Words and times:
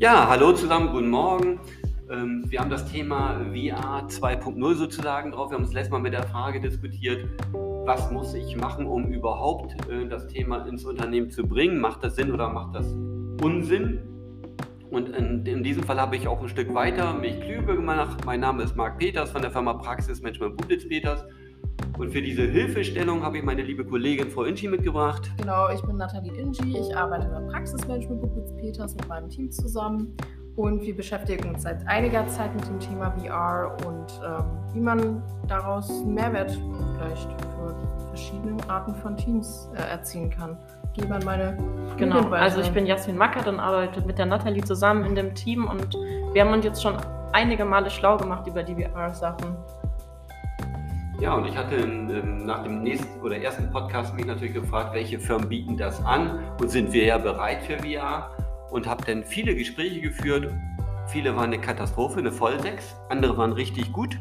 Ja, 0.00 0.26
hallo 0.30 0.54
zusammen, 0.54 0.92
guten 0.92 1.10
Morgen. 1.10 1.60
Ähm, 2.10 2.42
wir 2.48 2.60
haben 2.60 2.70
das 2.70 2.90
Thema 2.90 3.38
VR 3.52 4.06
2.0 4.08 4.74
sozusagen 4.74 5.30
drauf. 5.30 5.50
Wir 5.50 5.56
haben 5.56 5.64
uns 5.64 5.74
letztes 5.74 5.92
Mal 5.92 5.98
mit 5.98 6.14
der 6.14 6.22
Frage 6.22 6.58
diskutiert, 6.58 7.28
was 7.84 8.10
muss 8.10 8.32
ich 8.32 8.56
machen, 8.56 8.86
um 8.86 9.12
überhaupt 9.12 9.74
äh, 9.90 10.08
das 10.08 10.26
Thema 10.28 10.66
ins 10.66 10.86
Unternehmen 10.86 11.30
zu 11.30 11.46
bringen? 11.46 11.78
Macht 11.80 12.02
das 12.02 12.16
Sinn 12.16 12.32
oder 12.32 12.48
macht 12.48 12.76
das 12.76 12.90
Unsinn? 13.42 14.00
Und 14.88 15.10
in, 15.10 15.62
diesem 15.62 15.82
Fall 15.82 16.00
habe 16.00 16.16
ich 16.16 16.26
auch 16.26 16.40
ein 16.40 16.48
Stück 16.48 16.72
weiter 16.72 17.12
mich 17.12 17.38
klüger 17.38 17.76
gemacht. 17.76 18.24
Mein 18.24 18.40
Name 18.40 18.62
ist 18.62 18.74
Marc 18.76 18.96
Peters 18.96 19.30
von 19.30 19.42
der 19.42 19.50
Firma 19.50 19.74
Praxismanagement 19.74 20.56
Buditz 20.56 20.88
Peters. 20.88 21.26
Und 22.00 22.12
für 22.12 22.22
diese 22.22 22.42
Hilfestellung 22.42 23.22
habe 23.22 23.36
ich 23.36 23.44
meine 23.44 23.60
liebe 23.60 23.84
Kollegin 23.84 24.30
Frau 24.30 24.44
Inchi 24.44 24.66
mitgebracht. 24.68 25.30
Genau, 25.36 25.68
ich 25.68 25.82
bin 25.82 25.98
Nathalie 25.98 26.32
Inchi. 26.32 26.78
Ich 26.78 26.96
arbeite 26.96 27.28
bei 27.28 27.40
Praxismanagement 27.52 28.22
Buditz 28.22 28.56
Peters 28.56 28.94
mit 28.94 29.06
meinem 29.06 29.28
Team 29.28 29.50
zusammen. 29.50 30.16
Und 30.56 30.80
wir 30.80 30.96
beschäftigen 30.96 31.50
uns 31.50 31.62
seit 31.62 31.86
einiger 31.86 32.26
Zeit 32.28 32.54
mit 32.54 32.66
dem 32.66 32.80
Thema 32.80 33.10
VR 33.10 33.76
und 33.86 34.20
ähm, 34.24 34.44
wie 34.72 34.80
man 34.80 35.22
daraus 35.46 35.90
einen 35.90 36.14
Mehrwert 36.14 36.58
vielleicht 36.96 37.30
für 37.42 38.08
verschiedene 38.08 38.56
Arten 38.70 38.94
von 38.94 39.14
Teams 39.18 39.68
äh, 39.74 39.82
erzielen 39.82 40.30
kann 40.30 40.56
gebe 40.94 41.14
an 41.14 41.22
meine 41.24 41.56
Genau, 41.96 42.30
also 42.30 42.60
ich 42.60 42.70
bin 42.70 42.86
Jasmin 42.86 43.16
Mackert 43.16 43.46
und 43.46 43.60
arbeite 43.60 44.00
mit 44.02 44.18
der 44.18 44.26
Nathalie 44.26 44.64
zusammen 44.64 45.04
in 45.04 45.14
dem 45.14 45.34
Team 45.34 45.66
und 45.66 45.94
wir 46.32 46.42
haben 46.42 46.52
uns 46.52 46.64
jetzt 46.64 46.82
schon 46.82 46.96
einige 47.32 47.64
Male 47.64 47.90
schlau 47.90 48.16
gemacht 48.16 48.46
über 48.46 48.62
die 48.62 48.74
VR-Sachen. 48.74 49.56
Ja, 51.20 51.34
und 51.34 51.46
ich 51.46 51.56
hatte 51.56 51.74
in, 51.76 52.46
nach 52.46 52.62
dem 52.62 52.82
nächsten 52.82 53.20
oder 53.20 53.36
ersten 53.36 53.70
Podcast 53.70 54.14
mich 54.14 54.24
natürlich 54.24 54.54
gefragt, 54.54 54.94
welche 54.94 55.18
Firmen 55.18 55.48
bieten 55.48 55.76
das 55.76 56.02
an 56.04 56.42
und 56.58 56.70
sind 56.70 56.92
wir 56.92 57.04
ja 57.04 57.18
bereit 57.18 57.62
für 57.62 57.78
VR 57.78 58.30
und 58.70 58.86
habe 58.86 59.04
dann 59.04 59.22
viele 59.24 59.54
Gespräche 59.54 60.00
geführt. 60.00 60.52
Viele 61.08 61.36
waren 61.36 61.52
eine 61.52 61.60
Katastrophe, 61.60 62.20
eine 62.20 62.32
Vollsechs, 62.32 62.96
andere 63.10 63.36
waren 63.36 63.52
richtig 63.52 63.92
gut. 63.92 64.18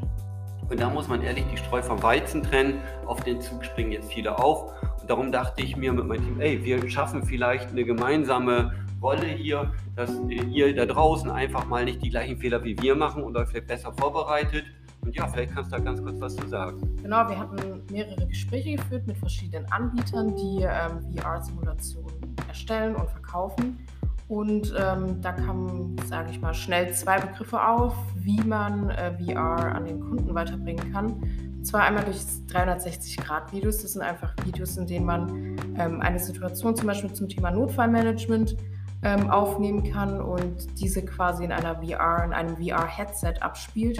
Und 0.69 0.79
da 0.79 0.89
muss 0.89 1.07
man 1.07 1.23
ehrlich 1.23 1.45
die 1.51 1.57
Streu 1.57 1.81
vom 1.81 2.03
Weizen 2.03 2.43
trennen. 2.43 2.81
Auf 3.05 3.23
den 3.23 3.41
Zug 3.41 3.63
springen 3.65 3.91
jetzt 3.91 4.11
viele 4.11 4.37
auf 4.37 4.73
darum 5.09 5.31
dachte 5.31 5.63
ich 5.63 5.75
mir 5.75 5.91
mit 5.91 6.05
meinem 6.05 6.23
Team, 6.23 6.39
ey, 6.39 6.63
wir 6.63 6.87
schaffen 6.89 7.23
vielleicht 7.23 7.69
eine 7.71 7.83
gemeinsame 7.83 8.73
Rolle 9.01 9.25
hier, 9.25 9.73
dass 9.95 10.11
ihr 10.29 10.75
da 10.75 10.85
draußen 10.85 11.31
einfach 11.31 11.65
mal 11.65 11.83
nicht 11.83 12.03
die 12.03 12.09
gleichen 12.09 12.37
Fehler 12.37 12.63
wie 12.63 12.79
wir 12.79 12.95
machen 12.95 13.23
und 13.23 13.35
euch 13.35 13.49
vielleicht 13.49 13.67
besser 13.67 13.91
vorbereitet. 13.93 14.65
Und 15.09 15.15
ja, 15.15 15.25
vielleicht 15.25 15.55
kannst 15.55 15.71
du 15.71 15.77
da 15.77 15.83
ganz 15.83 16.03
kurz 16.03 16.21
was 16.21 16.35
zu 16.35 16.47
sagen. 16.47 16.77
Genau, 17.01 17.27
wir 17.27 17.39
hatten 17.39 17.81
mehrere 17.91 18.27
Gespräche 18.27 18.75
geführt 18.75 19.07
mit 19.07 19.17
verschiedenen 19.17 19.65
Anbietern, 19.71 20.35
die 20.35 20.61
ähm, 20.61 21.01
VR-Simulationen 21.11 22.35
erstellen 22.47 22.95
und 22.95 23.09
verkaufen. 23.09 23.79
Und 24.27 24.71
ähm, 24.77 25.19
da 25.19 25.31
kamen, 25.31 25.95
sage 26.05 26.29
ich 26.29 26.39
mal, 26.39 26.53
schnell 26.53 26.93
zwei 26.93 27.19
Begriffe 27.19 27.59
auf, 27.59 27.95
wie 28.17 28.39
man 28.41 28.91
äh, 28.91 29.11
VR 29.17 29.73
an 29.73 29.85
den 29.85 29.99
Kunden 29.99 30.31
weiterbringen 30.35 30.93
kann. 30.93 31.07
Und 31.13 31.65
zwar 31.65 31.85
einmal 31.85 32.05
durch 32.05 32.17
360-Grad-Videos. 32.17 33.81
Das 33.81 33.93
sind 33.93 34.03
einfach 34.03 34.35
Videos, 34.45 34.77
in 34.77 34.85
denen 34.85 35.07
man 35.07 35.57
ähm, 35.79 36.01
eine 36.01 36.19
Situation 36.19 36.75
zum 36.75 36.85
Beispiel 36.85 37.11
zum 37.13 37.27
Thema 37.27 37.49
Notfallmanagement 37.49 38.55
ähm, 39.01 39.27
aufnehmen 39.31 39.91
kann 39.91 40.21
und 40.21 40.79
diese 40.79 41.03
quasi 41.03 41.45
in 41.45 41.51
einer 41.51 41.77
VR, 41.77 42.25
in 42.25 42.33
einem 42.33 42.57
VR-Headset 42.57 43.41
abspielt. 43.41 43.99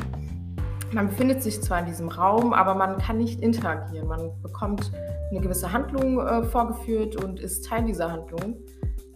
Man 0.92 1.10
befindet 1.10 1.44
sich 1.44 1.62
zwar 1.62 1.80
in 1.80 1.86
diesem 1.86 2.10
Raum, 2.10 2.54
aber 2.54 2.74
man 2.74 2.98
kann 2.98 3.18
nicht 3.18 3.42
interagieren. 3.42 4.08
Man 4.08 4.32
bekommt 4.42 4.92
eine 5.30 5.40
gewisse 5.40 5.72
Handlung 5.72 6.20
äh, 6.20 6.44
vorgeführt 6.44 7.16
und 7.16 7.40
ist 7.40 7.66
Teil 7.66 7.86
dieser 7.86 8.12
Handlung. 8.12 8.58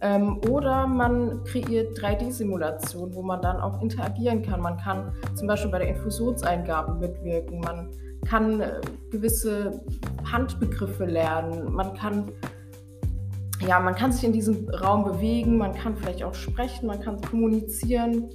Ähm, 0.00 0.38
oder 0.48 0.86
man 0.86 1.42
kreiert 1.44 1.98
3D-Simulationen, 1.98 3.14
wo 3.14 3.22
man 3.22 3.40
dann 3.42 3.60
auch 3.60 3.82
interagieren 3.82 4.42
kann. 4.42 4.60
Man 4.60 4.76
kann 4.76 5.12
zum 5.34 5.48
Beispiel 5.48 5.70
bei 5.70 5.78
der 5.78 5.88
Infusionseingabe 5.88 6.94
mitwirken. 6.94 7.60
Man 7.60 7.90
kann 8.24 8.60
äh, 8.60 8.80
gewisse 9.10 9.82
Handbegriffe 10.30 11.04
lernen, 11.06 11.72
man 11.72 11.94
kann 11.94 12.30
ja, 13.66 13.80
man 13.80 13.94
kann 13.94 14.12
sich 14.12 14.24
in 14.24 14.32
diesem 14.32 14.68
Raum 14.68 15.04
bewegen, 15.04 15.56
man 15.56 15.72
kann 15.72 15.96
vielleicht 15.96 16.22
auch 16.22 16.34
sprechen, 16.34 16.86
man 16.86 17.00
kann 17.00 17.20
kommunizieren. 17.20 18.28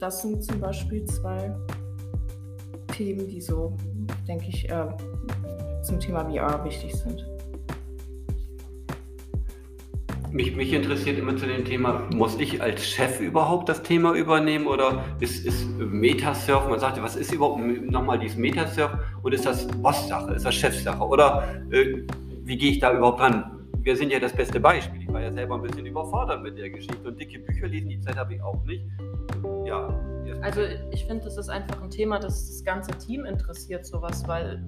Das 0.00 0.22
sind 0.22 0.42
zum 0.42 0.58
Beispiel 0.60 1.04
zwei 1.04 1.54
Themen, 3.00 3.26
die 3.26 3.40
so, 3.40 3.74
denke 4.28 4.44
ich, 4.50 4.68
äh, 4.68 4.86
zum 5.82 5.98
Thema 5.98 6.22
VR 6.30 6.62
wichtig 6.66 6.94
sind. 6.94 7.26
Mich, 10.30 10.54
mich, 10.54 10.74
interessiert 10.74 11.18
immer 11.18 11.34
zu 11.34 11.46
dem 11.46 11.64
Thema, 11.64 12.06
muss 12.14 12.38
ich 12.38 12.60
als 12.60 12.86
Chef 12.86 13.18
überhaupt 13.20 13.70
das 13.70 13.82
Thema 13.82 14.12
übernehmen 14.12 14.66
oder 14.66 15.02
ist, 15.18 15.46
ist 15.46 15.66
Metasurf, 15.78 16.68
man 16.68 16.78
sagte, 16.78 17.02
was 17.02 17.16
ist 17.16 17.32
überhaupt 17.32 17.60
nochmal 17.90 18.18
dieses 18.18 18.36
Metasurf 18.36 18.92
und 19.22 19.32
ist 19.32 19.46
das 19.46 19.66
Bosssache, 19.66 20.34
ist 20.34 20.44
das 20.44 20.54
Chefsache 20.54 21.02
oder 21.02 21.62
äh, 21.70 22.02
wie 22.44 22.58
gehe 22.58 22.72
ich 22.72 22.80
da 22.80 22.94
überhaupt 22.94 23.20
ran? 23.20 23.66
Wir 23.78 23.96
sind 23.96 24.12
ja 24.12 24.20
das 24.20 24.34
beste 24.34 24.60
Beispiel. 24.60 25.00
Ich 25.00 25.08
war 25.08 25.22
ja 25.22 25.32
selber 25.32 25.54
ein 25.54 25.62
bisschen 25.62 25.86
überfordert 25.86 26.42
mit 26.42 26.58
der 26.58 26.68
Geschichte 26.68 27.08
und 27.08 27.18
dicke 27.18 27.38
Bücher 27.38 27.66
lesen, 27.66 27.88
die 27.88 28.00
Zeit 28.00 28.16
habe 28.16 28.34
ich 28.34 28.42
auch 28.42 28.62
nicht. 28.64 28.84
Ja. 29.64 29.88
Also 30.42 30.62
ich 30.90 31.04
finde, 31.06 31.24
das 31.24 31.36
ist 31.36 31.48
einfach 31.50 31.82
ein 31.82 31.90
Thema, 31.90 32.18
das 32.18 32.48
das 32.48 32.64
ganze 32.64 32.92
Team 32.92 33.24
interessiert, 33.24 33.84
sowas, 33.84 34.26
weil 34.26 34.62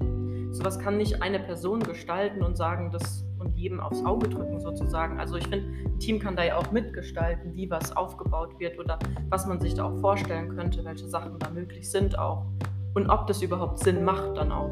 sowas 0.50 0.78
kann 0.78 0.98
nicht 0.98 1.22
eine 1.22 1.40
Person 1.40 1.80
gestalten 1.80 2.42
und 2.42 2.56
sagen, 2.56 2.90
das 2.90 3.24
und 3.38 3.56
jedem 3.56 3.80
aufs 3.80 4.04
Auge 4.04 4.28
drücken 4.28 4.60
sozusagen. 4.60 5.18
Also 5.18 5.36
ich 5.36 5.46
finde, 5.48 5.66
ein 5.84 5.98
Team 5.98 6.18
kann 6.18 6.36
da 6.36 6.44
ja 6.44 6.56
auch 6.56 6.70
mitgestalten, 6.70 7.54
wie 7.54 7.70
was 7.70 7.96
aufgebaut 7.96 8.58
wird 8.60 8.78
oder 8.78 8.98
was 9.30 9.46
man 9.46 9.60
sich 9.60 9.74
da 9.74 9.84
auch 9.84 9.98
vorstellen 10.00 10.54
könnte, 10.54 10.84
welche 10.84 11.08
Sachen 11.08 11.38
da 11.38 11.50
möglich 11.50 11.90
sind 11.90 12.18
auch 12.18 12.46
und 12.94 13.08
ob 13.08 13.26
das 13.26 13.42
überhaupt 13.42 13.78
Sinn 13.78 14.04
macht 14.04 14.36
dann 14.36 14.52
auch. 14.52 14.70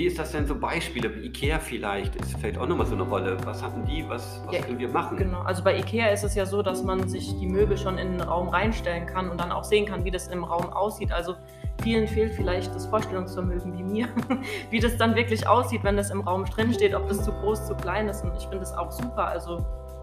Wie 0.00 0.06
ist 0.06 0.18
das 0.18 0.32
denn 0.32 0.46
so 0.46 0.58
Beispiele? 0.58 1.10
Ikea 1.10 1.58
vielleicht 1.58 2.16
ist 2.16 2.34
vielleicht 2.38 2.56
auch 2.56 2.66
nochmal 2.66 2.86
so 2.86 2.94
eine 2.94 3.02
Rolle. 3.02 3.36
Was 3.44 3.62
hatten 3.62 3.84
die? 3.84 4.02
Was, 4.08 4.40
was 4.46 4.54
ja, 4.54 4.62
können 4.62 4.78
wir 4.78 4.88
machen? 4.88 5.18
Genau, 5.18 5.42
also 5.42 5.62
bei 5.62 5.76
Ikea 5.76 6.08
ist 6.08 6.24
es 6.24 6.34
ja 6.34 6.46
so, 6.46 6.62
dass 6.62 6.82
man 6.82 7.06
sich 7.06 7.38
die 7.38 7.46
Möbel 7.46 7.76
schon 7.76 7.98
in 7.98 8.12
den 8.12 8.22
Raum 8.22 8.48
reinstellen 8.48 9.04
kann 9.04 9.28
und 9.28 9.38
dann 9.38 9.52
auch 9.52 9.62
sehen 9.62 9.84
kann, 9.84 10.02
wie 10.06 10.10
das 10.10 10.28
im 10.28 10.42
Raum 10.42 10.72
aussieht. 10.72 11.12
Also 11.12 11.34
vielen 11.82 12.08
fehlt 12.08 12.32
vielleicht 12.32 12.74
das 12.74 12.86
Vorstellungsvermögen 12.86 13.76
wie 13.76 13.82
mir, 13.82 14.08
wie 14.70 14.80
das 14.80 14.96
dann 14.96 15.16
wirklich 15.16 15.46
aussieht, 15.46 15.84
wenn 15.84 15.98
das 15.98 16.08
im 16.08 16.22
Raum 16.22 16.46
drin 16.46 16.72
steht, 16.72 16.94
ob 16.94 17.06
das 17.06 17.22
zu 17.22 17.30
groß, 17.30 17.66
zu 17.66 17.74
klein 17.74 18.08
ist. 18.08 18.24
Und 18.24 18.34
ich 18.38 18.44
finde 18.44 18.60
das 18.60 18.72
auch 18.72 18.90
super. 18.90 19.26
Also 19.26 19.58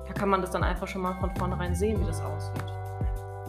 da 0.05 0.13
kann 0.13 0.29
man 0.29 0.41
das 0.41 0.51
dann 0.51 0.63
einfach 0.63 0.87
schon 0.87 1.01
mal 1.01 1.15
von 1.19 1.35
vornherein 1.35 1.73
sehen, 1.73 1.99
wie 1.99 2.05
das 2.05 2.21
aussieht. 2.21 2.66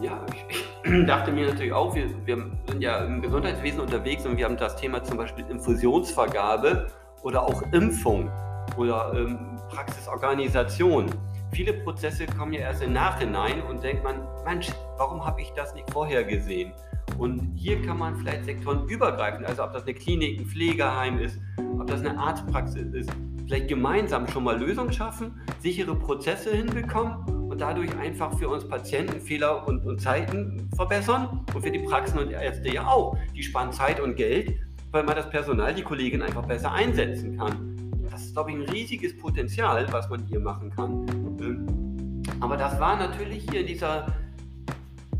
Ja, 0.01 0.25
ich 0.33 1.05
dachte 1.07 1.31
mir 1.31 1.47
natürlich 1.47 1.73
auch, 1.73 1.93
wir, 1.93 2.09
wir 2.25 2.37
sind 2.67 2.81
ja 2.81 2.99
im 3.03 3.21
Gesundheitswesen 3.21 3.81
unterwegs 3.81 4.25
und 4.25 4.37
wir 4.37 4.45
haben 4.45 4.55
das 4.55 4.77
Thema 4.77 5.03
zum 5.03 5.17
Beispiel 5.17 5.45
Infusionsvergabe 5.49 6.87
oder 7.21 7.43
auch 7.43 7.61
Impfung 7.73 8.31
oder 8.77 9.11
ähm, 9.13 9.57
Praxisorganisation. 9.69 11.07
Viele 11.51 11.73
Prozesse 11.73 12.25
kommen 12.27 12.53
ja 12.53 12.61
erst 12.61 12.81
im 12.81 12.93
Nachhinein 12.93 13.61
und 13.63 13.83
denkt 13.83 14.03
man, 14.03 14.21
Mensch, 14.45 14.69
warum 14.97 15.25
habe 15.25 15.41
ich 15.41 15.51
das 15.51 15.73
nicht 15.73 15.91
vorher 15.91 16.23
gesehen? 16.23 16.71
Und 17.17 17.53
hier 17.55 17.81
kann 17.81 17.97
man 17.97 18.15
vielleicht 18.15 18.45
sektorenübergreifend, 18.45 19.45
also 19.45 19.63
ob 19.63 19.73
das 19.73 19.83
eine 19.83 19.95
Klinik, 19.95 20.39
ein 20.39 20.45
Pflegeheim 20.45 21.19
ist, 21.19 21.39
ob 21.77 21.87
das 21.87 21.99
eine 22.01 22.17
Arztpraxis 22.17 22.93
ist, 22.93 23.09
vielleicht 23.47 23.67
gemeinsam 23.67 24.27
schon 24.27 24.45
mal 24.45 24.57
Lösungen 24.57 24.93
schaffen, 24.93 25.41
sichere 25.59 25.95
Prozesse 25.95 26.51
hinbekommen 26.51 27.38
dadurch 27.59 27.95
einfach 27.97 28.37
für 28.37 28.49
uns 28.49 28.67
Patienten 28.67 29.19
Fehler 29.19 29.67
und, 29.67 29.85
und 29.85 30.01
Zeiten 30.01 30.69
verbessern 30.75 31.45
und 31.53 31.61
für 31.61 31.71
die 31.71 31.79
Praxen 31.79 32.19
und 32.19 32.31
Ärzte 32.31 32.73
ja 32.73 32.87
auch. 32.87 33.17
Die 33.35 33.43
sparen 33.43 33.71
Zeit 33.71 33.99
und 33.99 34.15
Geld, 34.15 34.55
weil 34.91 35.03
man 35.03 35.15
das 35.15 35.29
Personal, 35.29 35.73
die 35.73 35.83
Kollegin 35.83 36.21
einfach 36.21 36.45
besser 36.45 36.71
einsetzen 36.71 37.37
kann. 37.37 37.77
Das 38.09 38.21
ist, 38.23 38.33
glaube 38.33 38.51
ich, 38.51 38.57
ein 38.57 38.63
riesiges 38.63 39.17
Potenzial, 39.17 39.85
was 39.91 40.09
man 40.09 40.25
hier 40.25 40.39
machen 40.39 40.71
kann. 40.71 41.05
Ähm, 41.41 42.23
aber 42.39 42.57
das 42.57 42.79
war 42.79 42.97
natürlich 42.97 43.45
hier 43.49 43.61
in 43.61 43.67
dieser, 43.67 44.07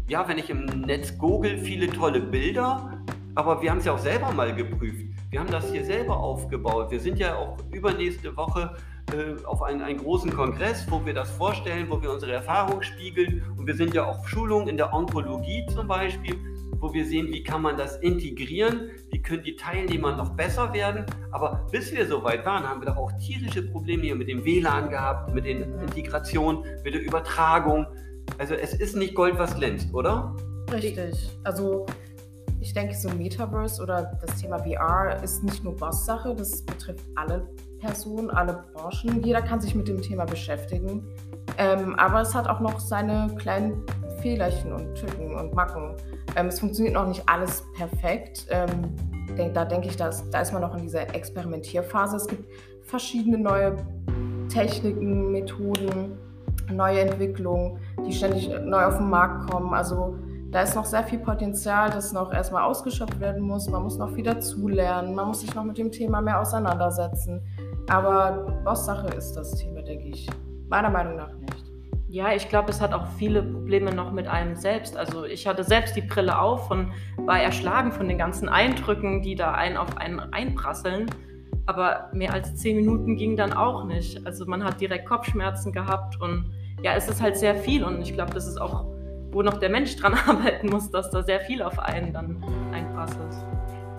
ja, 0.08 0.28
wenn 0.28 0.38
ich 0.38 0.50
im 0.50 0.66
Netz 0.66 1.18
google, 1.18 1.58
viele 1.58 1.88
tolle 1.88 2.22
Bilder, 2.22 3.04
aber 3.36 3.62
wir 3.62 3.72
haben 3.72 3.78
es 3.78 3.86
ja 3.86 3.94
auch 3.94 4.00
selber 4.00 4.32
mal 4.32 4.56
geprüft. 4.56 5.06
Wir 5.30 5.40
haben 5.40 5.52
das 5.52 5.72
hier 5.72 5.86
selber 5.86 6.18
aufgebaut. 6.18 6.90
Wir 6.90 7.00
sind 7.00 7.20
ja 7.20 7.36
auch 7.36 7.58
übernächste 7.72 8.36
Woche 8.36 8.76
äh, 9.14 9.44
auf 9.46 9.62
einen, 9.62 9.82
einen 9.82 10.00
großen 10.00 10.32
Kongress, 10.32 10.86
wo 10.90 11.06
wir 11.06 11.14
das 11.14 11.32
vorstellen, 11.32 11.88
wo 11.90 12.02
wir 12.02 12.12
unsere 12.12 12.34
Erfahrung 12.34 12.82
spiegeln. 12.82 13.44
Und 13.58 13.66
wir 13.68 13.76
sind 13.76 13.94
ja 13.94 14.06
auf 14.06 14.28
Schulungen 14.28 14.68
in 14.68 14.78
der 14.78 14.94
Onkologie 14.94 15.66
zum 15.74 15.88
Beispiel, 15.88 16.36
wo 16.80 16.94
wir 16.94 17.06
sehen, 17.06 17.28
wie 17.28 17.44
kann 17.44 17.62
man 17.62 17.78
das 17.78 17.98
integrieren, 17.98 18.92
wie 19.12 19.22
können 19.22 19.44
die 19.44 19.56
Teilnehmer 19.56 20.16
noch 20.16 20.36
besser 20.36 20.74
werden. 20.74 21.06
Aber 21.32 21.68
bis 21.72 21.92
wir 21.92 22.08
so 22.08 22.24
weit 22.24 22.46
waren, 22.46 22.68
haben 22.68 22.82
wir 22.82 22.88
doch 22.88 22.98
auch 22.98 23.12
tierische 23.14 23.64
Probleme 23.64 24.04
hier 24.04 24.16
mit 24.16 24.28
dem 24.28 24.46
WLAN 24.46 24.90
gehabt, 24.90 25.34
mit 25.34 25.46
den 25.46 25.80
Integrationen, 25.80 26.64
mit 26.84 26.94
der 26.94 27.02
Übertragung. 27.02 27.86
Also 28.38 28.54
es 28.54 28.74
ist 28.74 28.96
nicht 28.96 29.16
Gold, 29.16 29.38
was 29.38 29.56
glänzt, 29.56 29.94
oder? 29.94 30.36
Richtig. 30.72 31.30
Also 31.44 31.86
ich 32.62 32.74
denke, 32.74 32.94
so 32.96 33.10
Metaverse 33.10 33.82
oder 33.82 34.18
das 34.22 34.40
Thema 34.40 34.60
VR 34.60 35.22
ist 35.24 35.44
nicht 35.44 35.64
nur 35.64 35.76
Boss-Sache, 35.76 36.36
das 36.36 36.64
betrifft 36.64 37.06
alle 37.16 37.48
Personen, 37.80 38.30
alle 38.30 38.64
Branchen. 38.74 39.24
Jeder 39.24 39.42
kann 39.42 39.62
sich 39.62 39.76
mit 39.76 39.88
dem 39.88 40.02
Thema 40.02 40.26
beschäftigen. 40.26 41.04
Ähm, 41.58 41.96
aber 41.96 42.22
es 42.22 42.34
hat 42.36 42.48
auch 42.48 42.60
noch 42.60 42.80
seine 42.80 43.34
kleinen 43.38 43.84
Fehlerchen 44.22 44.72
und 44.74 44.96
Tücken 44.96 45.36
und 45.36 45.54
Macken. 45.54 45.96
Ähm, 46.36 46.48
es 46.48 46.60
funktioniert 46.60 46.96
noch 46.96 47.08
nicht 47.08 47.24
alles 47.28 47.64
perfekt. 47.76 48.48
Ähm, 48.50 48.96
denk, 49.36 49.54
da 49.54 49.66
denke 49.66 49.88
ich, 49.88 49.98
dass, 49.98 50.30
da 50.30 50.42
ist 50.42 50.54
man 50.54 50.62
noch 50.62 50.76
in 50.76 50.84
dieser 50.84 51.14
Experimentierphase. 51.16 52.18
Es 52.18 52.28
gibt 52.28 52.46
verschiedene 52.84 53.38
neue 53.38 53.78
Techniken, 54.50 55.32
Methoden, 55.32 56.18
neue 56.72 57.02
Entwicklungen, 57.02 57.80
die 58.06 58.14
ständig 58.14 58.50
neu 58.64 58.86
auf 58.86 58.98
den 58.98 59.10
Markt 59.10 59.50
kommen. 59.50 59.74
Also 59.74 60.16
da 60.52 60.62
ist 60.62 60.76
noch 60.76 60.86
sehr 60.86 61.04
viel 61.04 61.20
Potenzial, 61.20 61.90
das 61.92 62.12
noch 62.12 62.34
erstmal 62.34 62.64
ausgeschöpft 62.64 63.20
werden 63.20 63.42
muss. 63.42 63.70
Man 63.70 63.84
muss 63.84 63.98
noch 63.98 64.12
viel 64.12 64.24
dazulernen, 64.24 65.14
man 65.14 65.28
muss 65.28 65.42
sich 65.42 65.54
noch 65.54 65.64
mit 65.64 65.78
dem 65.78 65.92
Thema 65.92 66.22
mehr 66.22 66.40
auseinandersetzen. 66.40 67.42
Aber 67.90 68.62
Bosssache 68.64 69.08
ist 69.16 69.34
das 69.34 69.56
Thema, 69.56 69.82
denke 69.82 70.10
ich. 70.10 70.30
Meiner 70.70 70.90
Meinung 70.90 71.16
nach 71.16 71.34
nicht. 71.34 71.66
Ja, 72.08 72.34
ich 72.34 72.50
glaube, 72.50 72.70
es 72.70 72.82
hat 72.82 72.94
auch 72.94 73.08
viele 73.18 73.44
Probleme 73.44 73.94
noch 73.94 74.12
mit 74.12 74.28
einem 74.28 74.56
selbst. 74.56 74.96
Also 74.98 75.26
ich 75.26 75.48
hatte 75.48 75.64
selbst 75.64 75.96
die 75.96 76.02
Brille 76.02 76.40
auf 76.40 76.70
und 76.72 76.92
war 77.18 77.40
erschlagen 77.40 77.92
von 77.92 78.08
den 78.08 78.18
ganzen 78.18 78.50
Eindrücken, 78.50 79.22
die 79.22 79.36
da 79.36 79.52
einen 79.52 79.78
auf 79.78 79.98
einen 79.98 80.20
einprasseln. 80.20 81.08
Aber 81.66 82.10
mehr 82.14 82.34
als 82.34 82.56
zehn 82.56 82.78
Minuten 82.78 83.16
ging 83.16 83.36
dann 83.36 83.54
auch 83.54 83.86
nicht. 83.86 84.26
Also 84.26 84.46
man 84.46 84.64
hat 84.64 84.82
direkt 84.82 85.08
Kopfschmerzen 85.08 85.72
gehabt 85.72 86.20
und 86.22 86.52
ja, 86.82 86.94
es 86.94 87.08
ist 87.08 87.22
halt 87.22 87.38
sehr 87.38 87.56
viel 87.56 87.84
und 87.84 88.02
ich 88.02 88.14
glaube, 88.14 88.34
das 88.34 88.48
ist 88.48 88.60
auch, 88.60 88.86
wo 89.32 89.42
noch 89.42 89.58
der 89.58 89.70
Mensch 89.70 89.96
dran 89.96 90.14
arbeiten 90.28 90.70
muss, 90.70 90.90
dass 90.90 91.12
da 91.12 91.24
sehr 91.24 91.42
viel 91.42 91.62
auf 91.62 91.78
einen 91.78 92.14
dann 92.14 92.44
einprasselt. 92.72 93.36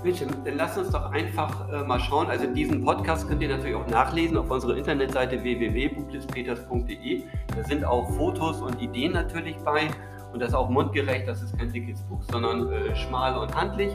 Mensch, 0.03 0.21
dann 0.21 0.57
lasst 0.57 0.79
uns 0.79 0.91
doch 0.91 1.11
einfach 1.13 1.69
äh, 1.69 1.83
mal 1.83 2.01
schauen. 2.01 2.29
Also 2.29 2.47
diesen 2.47 2.85
Podcast 2.85 3.29
könnt 3.29 3.43
ihr 3.43 3.49
natürlich 3.49 3.77
auch 3.77 3.87
nachlesen 3.87 4.37
auf 4.37 4.51
unserer 4.51 4.77
Internetseite 4.77 5.43
www.bublispeters.de. 5.43 7.25
Da 7.57 7.65
sind 7.65 7.85
auch 7.85 8.11
Fotos 8.17 8.61
und 8.61 8.81
Ideen 8.81 9.13
natürlich 9.13 9.57
bei. 9.59 9.89
Und 10.33 10.41
das 10.41 10.51
ist 10.51 10.55
auch 10.55 10.71
mundgerecht, 10.71 11.27
das 11.27 11.43
ist 11.43 11.59
kein 11.59 11.73
dickes 11.73 12.03
Buch, 12.03 12.23
sondern 12.31 12.73
äh, 12.73 12.95
schmal 12.95 13.37
und 13.37 13.55
handlich. 13.55 13.93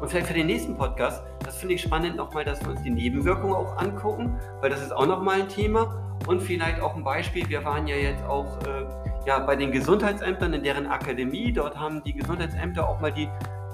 Und 0.00 0.08
vielleicht 0.08 0.26
für 0.26 0.34
den 0.34 0.46
nächsten 0.46 0.76
Podcast, 0.76 1.22
das 1.44 1.56
finde 1.56 1.74
ich 1.74 1.82
spannend 1.82 2.16
nochmal, 2.16 2.44
dass 2.44 2.60
wir 2.62 2.70
uns 2.70 2.82
die 2.82 2.90
Nebenwirkungen 2.90 3.54
auch 3.54 3.76
angucken, 3.76 4.38
weil 4.60 4.70
das 4.70 4.82
ist 4.82 4.92
auch 4.92 5.06
nochmal 5.06 5.42
ein 5.42 5.48
Thema. 5.48 5.98
Und 6.26 6.40
vielleicht 6.40 6.80
auch 6.80 6.96
ein 6.96 7.04
Beispiel, 7.04 7.48
wir 7.48 7.64
waren 7.64 7.86
ja 7.86 7.96
jetzt 7.96 8.24
auch 8.24 8.58
äh, 8.62 8.84
ja, 9.26 9.40
bei 9.40 9.56
den 9.56 9.72
Gesundheitsämtern 9.72 10.52
in 10.54 10.62
deren 10.62 10.86
Akademie. 10.86 11.52
Dort 11.52 11.78
haben 11.78 12.02
die 12.04 12.14
Gesundheitsämter 12.14 12.88
auch 12.88 13.00
mal 13.00 13.12
die 13.12 13.28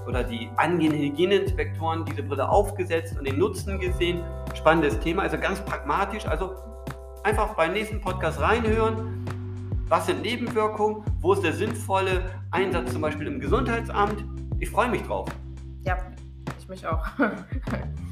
oder 0.09 0.25
die 0.25 0.49
angehenden 0.57 1.01
Hygieneinspektoren 1.01 2.07
diese 2.07 2.23
Brille 2.23 2.49
aufgesetzt 2.49 3.17
und 3.19 3.29
den 3.29 3.39
Nutzen 3.39 3.79
gesehen. 3.79 4.23
Spannendes 4.55 4.99
Thema, 5.01 5.23
also 5.23 5.37
ganz 5.39 5.61
pragmatisch. 5.61 6.27
Also 6.27 6.55
einfach 7.25 7.55
beim 7.55 7.75
nächsten 7.75 8.01
Podcast 8.01 8.41
reinhören. 8.41 9.25
Was 9.89 10.07
sind 10.07 10.23
Nebenwirkungen? 10.23 11.05
Wo 11.21 11.35
ist 11.35 11.45
der 11.45 11.53
sinnvolle 11.53 12.23
Einsatz 12.51 12.93
zum 12.93 13.03
Beispiel 13.03 13.27
im 13.27 13.39
Gesundheitsamt? 13.39 14.25
Ich 14.59 14.71
freue 14.71 14.89
mich 14.89 15.03
drauf. 15.03 15.29
Ja, 15.85 15.99
ich 16.59 16.69
mich 16.69 16.87
auch. 16.87 17.07